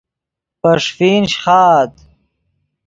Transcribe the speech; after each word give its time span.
پے 0.61 0.71
ݰیفین 0.83 1.23
شیخآت 1.31 1.93